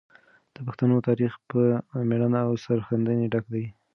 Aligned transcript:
د 0.55 0.57
پښتنو 0.67 0.97
تاریخ 1.07 1.33
په 1.49 1.61
مړانه 2.09 2.39
او 2.47 2.53
سرښندنې 2.63 3.25
ډک 3.33 3.45
دی. 3.53 3.65